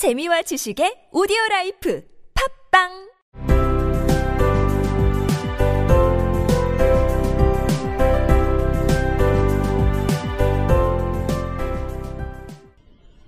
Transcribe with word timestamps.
재미와 0.00 0.40
지식의 0.48 1.10
오디오 1.12 1.36
라이프 1.50 2.02
팝빵 2.32 3.10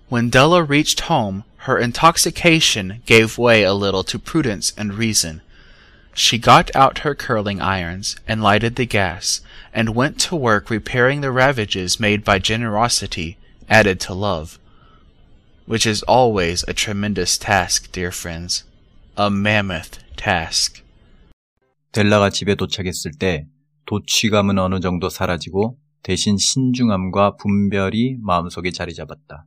When 0.09 0.31
Della 0.31 0.65
reached 0.65 1.01
home, 1.11 1.45
her 1.69 1.77
intoxication 1.77 3.03
gave 3.05 3.37
way 3.37 3.65
a 3.65 3.75
little 3.75 4.03
to 4.05 4.19
prudence 4.19 4.73
and 4.75 4.95
reason. 4.95 5.43
She 6.15 6.39
got 6.39 6.75
out 6.75 7.05
her 7.05 7.15
curling 7.15 7.61
irons, 7.61 8.17
and 8.27 8.43
lighted 8.43 8.77
the 8.77 8.87
gas, 8.87 9.43
and 9.75 9.95
went 9.95 10.19
to 10.21 10.35
work 10.35 10.71
repairing 10.71 11.21
the 11.21 11.31
ravages 11.31 12.01
made 12.01 12.25
by 12.25 12.39
generosity 12.39 13.37
added 13.69 14.01
to 14.09 14.15
love. 14.15 14.59
Which 15.73 15.89
is 15.89 16.05
always 16.07 16.67
a 16.69 16.75
tremendous 16.75 17.39
task, 17.39 17.93
dear 17.93 18.11
friends. 18.13 18.67
A 19.17 19.29
mammoth 19.29 20.01
task. 20.17 20.83
델라가 21.93 22.29
집에 22.29 22.57
도착했을 22.57 23.13
때 23.19 23.49
도취감은 23.87 24.59
어느 24.59 24.81
정도 24.81 25.09
사라지고 25.09 25.79
대신 26.03 26.37
신중함과 26.37 27.37
분별이 27.37 28.19
마음속에 28.21 28.71
자리 28.71 28.93
잡았다. 28.93 29.47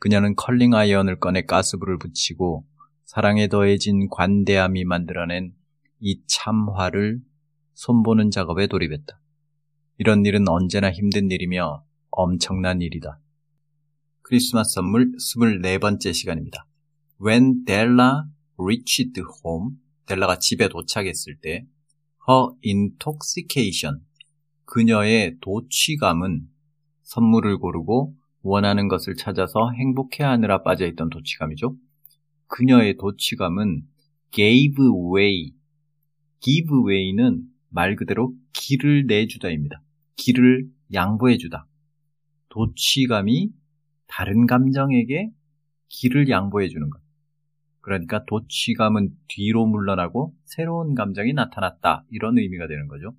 그녀는 0.00 0.34
컬링 0.36 0.74
아이언을 0.74 1.18
꺼내 1.18 1.46
가스불을 1.46 1.96
붙이고 1.96 2.66
사랑에 3.06 3.48
더해진 3.48 4.10
관대함이 4.10 4.84
만들어낸 4.84 5.54
이 5.98 6.20
참화를 6.26 7.20
손보는 7.72 8.30
작업에 8.30 8.66
돌입했다. 8.66 9.18
이런 9.96 10.26
일은 10.26 10.46
언제나 10.46 10.92
힘든 10.92 11.30
일이며 11.30 11.84
엄청난 12.10 12.82
일이다. 12.82 13.18
크리스마스 14.26 14.76
선물 14.76 15.12
24번째 15.12 16.14
시간입니다. 16.14 16.66
When 17.22 17.62
Della 17.66 18.22
reached 18.58 19.20
home, 19.20 19.76
델라가 20.06 20.38
집에 20.38 20.68
도착했을 20.68 21.40
때 21.42 21.66
her 22.26 22.54
intoxication, 22.64 24.00
그녀의 24.64 25.36
도취감은 25.42 26.48
선물을 27.02 27.58
고르고 27.58 28.14
원하는 28.40 28.88
것을 28.88 29.14
찾아서 29.14 29.70
행복해하느라 29.72 30.62
빠져있던 30.62 31.10
도취감이죠. 31.10 31.76
그녀의 32.46 32.96
도취감은 32.96 33.82
gave 34.30 34.86
way. 35.14 35.52
give 36.40 36.70
way는 36.88 37.42
말 37.68 37.94
그대로 37.94 38.32
길을 38.54 39.04
내주다입니다. 39.06 39.82
길을 40.16 40.66
양보해주다. 40.94 41.66
도취감이 42.48 43.50
다른 44.16 44.46
감정에게 44.46 45.32
길을 45.88 46.28
양보해 46.28 46.68
주는 46.68 46.88
것. 46.88 47.00
그러니까 47.80 48.24
도취감은 48.26 49.10
뒤로 49.26 49.66
물러나고 49.66 50.36
새로운 50.44 50.94
감정이 50.94 51.32
나타났다. 51.32 52.04
이런 52.10 52.38
의미가 52.38 52.68
되는 52.68 52.86
거죠. 52.86 53.16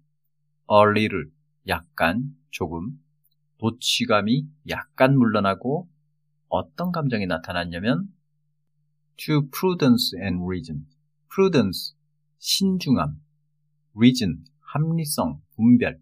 early를 0.71 1.29
약간, 1.67 2.23
조금, 2.49 2.97
도취감이 3.57 4.47
약간 4.69 5.17
물러나고 5.17 5.89
어떤 6.47 6.93
감정이 6.93 7.25
나타났냐면 7.27 8.07
to 9.17 9.49
prudence 9.49 10.17
and 10.17 10.43
reason. 10.45 10.85
prudence, 11.33 11.93
신중함, 12.39 13.21
reason, 13.95 14.45
합리성, 14.61 15.41
분별, 15.57 15.99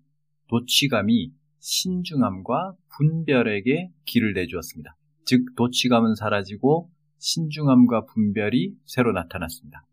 도취감이 0.50 1.33
신중함과 1.64 2.73
분별에게 2.89 3.89
길을 4.06 4.33
내주었습니다. 4.33 4.97
즉 5.25 5.56
도취감은 5.56 6.16
사라지고 6.16 6.92
신중함과 7.19 8.06
분별이 8.08 8.73
새로 8.86 9.14
나타났습니다. 9.14 9.86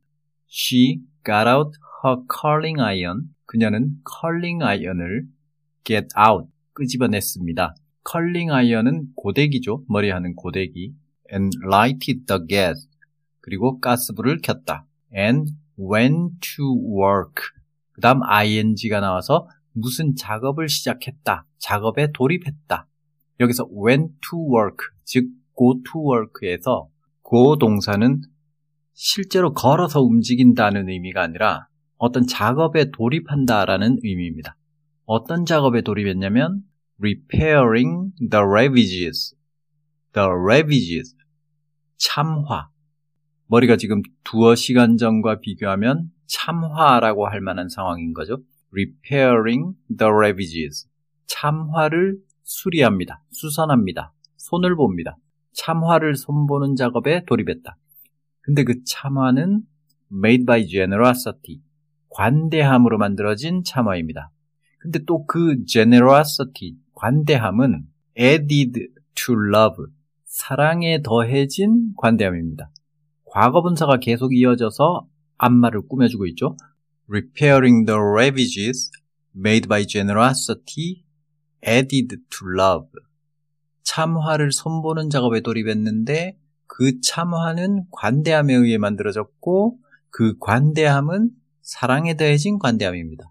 She 0.51 0.99
got 1.25 1.49
out 1.49 1.79
her 2.05 2.19
curling 2.29 2.81
iron. 2.81 3.29
그녀는 3.47 3.91
curling 4.05 4.65
iron을 4.65 5.27
get 5.85 6.09
out, 6.19 6.51
끄집어냈습니다. 6.73 7.75
컬링 8.03 8.51
아이언은 8.51 9.13
고데기죠. 9.15 9.85
머리하는 9.89 10.35
고데기. 10.35 10.95
and 11.33 11.57
lighted 11.65 12.27
the 12.27 12.41
gas. 12.49 12.89
그리고 13.41 13.79
가스불을 13.79 14.41
켰다. 14.43 14.87
and 15.15 15.53
went 15.79 16.35
to 16.41 16.67
work. 16.99 17.45
그 17.93 18.01
다음 18.01 18.23
ing가 18.25 18.99
나와서 18.99 19.47
무슨 19.73 20.15
작업을 20.15 20.69
시작했다. 20.69 21.47
작업에 21.59 22.13
돌입했다. 22.13 22.87
여기서 23.41 23.69
went 23.87 24.15
to 24.29 24.39
work, 24.39 24.77
즉 25.05 25.27
go 25.57 25.81
to 25.83 26.01
work에서 26.13 26.89
go 27.29 27.57
동사는 27.57 28.21
실제로 28.93 29.53
걸어서 29.53 30.03
움직인다는 30.03 30.89
의미가 30.89 31.23
아니라 31.23 31.69
어떤 31.97 32.27
작업에 32.27 32.91
돌입한다라는 32.91 33.99
의미입니다. 34.03 34.57
어떤 35.05 35.45
작업에 35.45 35.83
돌입했냐면 35.83 36.63
repairing 37.03 38.13
the 38.31 38.45
ravages. 38.45 39.35
the 40.13 40.29
ravages. 40.29 41.17
참화. 41.97 42.69
머리가 43.47 43.77
지금 43.77 44.03
두어 44.23 44.55
시간 44.55 44.97
전과 44.97 45.41
비교하면 45.41 46.11
참화라고 46.27 47.27
할 47.27 47.41
만한 47.41 47.69
상황인 47.69 48.13
거죠. 48.13 48.39
Repairing 48.73 49.75
the 49.97 50.11
ravages. 50.13 50.89
참화를 51.27 52.19
수리합니다. 52.43 53.23
수선합니다. 53.31 54.13
손을 54.37 54.77
봅니다. 54.77 55.17
참화를 55.53 56.17
손보는 56.17 56.77
작업에 56.77 57.25
돌입했다. 57.27 57.77
근데 58.43 58.65
그 58.65 58.83
참화는 58.85 59.63
made 60.13 60.45
by 60.47 60.67
generosity. 60.67 61.61
관대함으로 62.11 62.99
만들어진 62.99 63.63
참화입니다. 63.65 64.31
근데 64.79 64.99
또 65.07 65.27
그 65.27 65.65
generosity, 65.67 66.77
관대함은 66.95 67.85
added 68.19 68.89
to 69.15 69.35
love, 69.35 69.87
사랑에 70.25 71.03
더해진 71.03 71.93
관대함입니다. 71.97 72.71
과거 73.27 73.63
분사가 73.63 73.99
계속 73.99 74.35
이어져서 74.35 75.07
앞말을 75.39 75.83
꾸며주고 75.89 76.27
있죠. 76.29 76.57
Repairing 77.11 77.87
the 77.87 77.99
ravages 78.01 78.91
made 79.35 79.69
by 79.69 79.85
generosity 79.85 81.05
added 81.67 82.17
to 82.31 82.47
love. 82.57 82.89
참화를 83.83 84.53
손보는 84.53 85.11
작업에 85.11 85.41
돌입했는데 85.41 86.39
그 86.67 87.01
참화는 87.01 87.87
관대함에 87.91 88.55
의해 88.55 88.79
만들어졌고 88.79 89.79
그 90.11 90.39
관대함은 90.39 91.31
사랑에 91.63 92.17
더해진 92.17 92.59
관대함입니다. 92.59 93.31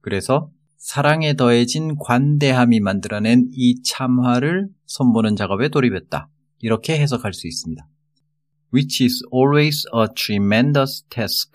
그래서 0.00 0.50
사랑에 0.78 1.34
더해진 1.34 1.96
관대함이 1.96 2.80
만들어낸 2.80 3.48
이 3.52 3.82
참화를 3.82 4.68
손보는 4.86 5.36
작업에 5.36 5.68
돌입했다. 5.68 6.28
이렇게 6.60 6.98
해석할 6.98 7.34
수 7.34 7.46
있습니다. 7.46 7.86
Which 8.74 9.04
is 9.04 9.22
always 9.32 9.84
a 9.94 10.06
tremendous 10.14 11.04
task. 11.10 11.52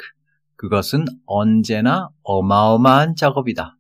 그것은 0.58 1.06
언제나 1.26 2.10
어마어마한 2.24 3.16
작업이다. 3.16 3.78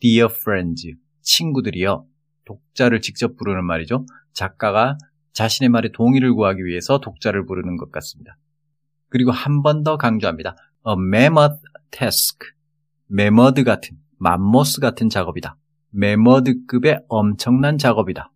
Dear 0.00 0.28
friends, 0.32 0.94
친구들이여. 1.22 2.04
독자를 2.46 3.00
직접 3.00 3.36
부르는 3.36 3.64
말이죠. 3.64 4.06
작가가 4.32 4.96
자신의 5.32 5.68
말에 5.68 5.90
동의를 5.92 6.34
구하기 6.34 6.64
위해서 6.64 6.98
독자를 6.98 7.46
부르는 7.46 7.76
것 7.76 7.92
같습니다. 7.92 8.36
그리고 9.08 9.30
한 9.30 9.62
번 9.62 9.84
더 9.84 9.96
강조합니다. 9.96 10.56
A 10.88 10.94
mammoth 10.94 11.60
task. 11.90 12.38
매머드 13.06 13.64
같은, 13.64 13.98
맘모스 14.18 14.80
같은 14.80 15.08
작업이다. 15.08 15.56
매머드급의 15.90 17.00
엄청난 17.08 17.76
작업이다. 17.76 18.32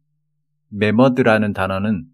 매머드라는 0.71 1.53
단어는 1.53 2.05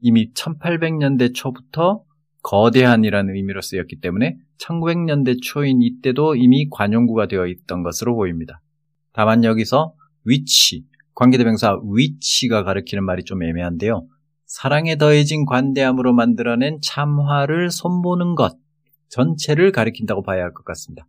이미 0.00 0.32
1800년대 0.32 1.34
초부터 1.34 2.02
거대한이라는 2.46 3.34
의미로 3.34 3.60
쓰였기 3.60 3.96
때문에 4.00 4.36
1900년대 4.58 5.42
초인 5.42 5.82
이때도 5.82 6.36
이미 6.36 6.68
관용구가 6.70 7.26
되어 7.26 7.48
있던 7.48 7.82
것으로 7.82 8.14
보입니다. 8.14 8.60
다만 9.12 9.42
여기서 9.42 9.94
위치, 10.24 10.84
관계대명사 11.14 11.80
위치가 11.92 12.62
가리키는 12.62 13.04
말이 13.04 13.24
좀 13.24 13.42
애매한데요. 13.42 14.06
사랑에 14.44 14.94
더해진 14.96 15.44
관대함으로 15.44 16.14
만들어낸 16.14 16.78
참화를 16.82 17.70
손보는 17.72 18.36
것 18.36 18.56
전체를 19.08 19.72
가리킨다고 19.72 20.22
봐야 20.22 20.42
할 20.42 20.52
것 20.52 20.64
같습니다. 20.64 21.04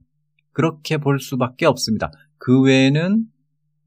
그렇게 0.54 0.98
볼 0.98 1.20
수밖에 1.20 1.68
없습니다. 1.68 2.10
그 2.40 2.62
외에는 2.62 3.26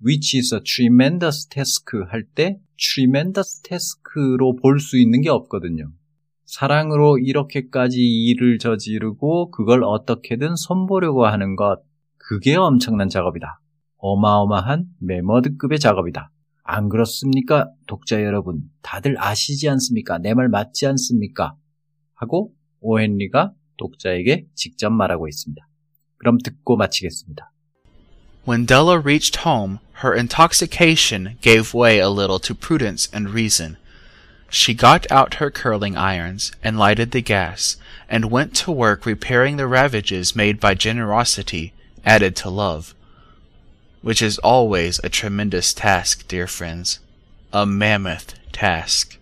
which 0.07 0.37
is 0.37 0.55
a 0.55 0.61
tremendous 0.63 1.49
task 1.49 1.85
할 2.11 2.25
때 2.33 2.59
tremendous 2.77 3.61
task로 3.63 4.55
볼 4.63 4.79
수 4.79 4.99
있는 4.99 5.21
게 5.21 5.31
없거든요. 5.31 5.91
사랑으로 6.51 7.19
이렇게까지 7.19 8.01
일을 8.01 8.59
저지르고 8.59 9.53
그걸 9.53 9.85
어떻게든 9.85 10.57
손보려고 10.57 11.27
하는 11.27 11.55
것, 11.55 11.79
그게 12.19 12.57
엄청난 12.57 13.09
작업이다. 13.09 13.61
어마어마한 13.99 14.87
메머드급의 14.99 15.79
작업이다. 15.79 16.33
안 16.65 16.89
그렇습니까? 16.89 17.71
독자 17.87 18.23
여러분, 18.25 18.63
다들 18.83 19.15
아시지 19.23 19.69
않습니까? 19.69 20.19
내 20.19 20.35
말 20.35 20.49
맞지 20.49 20.87
않습니까? 20.89 21.55
하고 22.15 22.53
오헨리가 22.81 23.53
독자에게 23.77 24.47
직접 24.57 24.91
말하고 24.91 25.29
있습니다. 25.29 25.65
그럼 26.17 26.39
듣고 26.43 26.77
마치겠습니다. 26.77 27.53
When 28.49 28.67
Della 28.67 28.99
reached 28.99 29.47
home, 29.47 29.79
her 30.03 30.17
intoxication 30.17 31.37
gave 31.41 31.73
way 31.75 31.99
a 32.01 32.09
little 32.11 32.41
to 32.41 32.57
prudence 32.57 33.09
and 33.15 33.31
reason. 33.31 33.77
She 34.51 34.75
got 34.75 35.11
out 35.13 35.35
her 35.35 35.51
curling 35.51 35.97
irons 35.97 36.51
and 36.63 36.77
lighted 36.77 37.13
the 37.13 37.23
gas, 37.23 37.77
and 38.09 38.33
went 38.33 38.55
to 38.57 38.73
work 38.73 39.07
repairing 39.07 39.57
the 39.57 39.69
ravages 39.69 40.35
made 40.35 40.59
by 40.59 40.75
generosity 40.75 41.73
added 42.05 42.35
to 42.37 42.51
love. 42.51 42.93
Which 44.03 44.21
is 44.21 44.39
always 44.39 45.01
a 45.05 45.09
tremendous 45.09 45.73
task, 45.73 46.27
dear 46.27 46.49
friends. 46.49 46.99
A 47.53 47.65
mammoth 47.65 48.35
task. 48.51 49.19